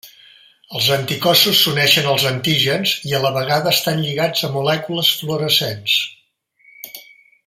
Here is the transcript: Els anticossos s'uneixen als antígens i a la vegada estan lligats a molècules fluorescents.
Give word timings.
Els 0.77 0.85
anticossos 0.95 1.59
s'uneixen 1.65 2.07
als 2.13 2.25
antígens 2.31 2.93
i 3.11 3.15
a 3.17 3.21
la 3.27 3.33
vegada 3.37 3.75
estan 3.79 4.01
lligats 4.07 4.47
a 4.49 4.53
molècules 4.57 5.13
fluorescents. 5.21 5.99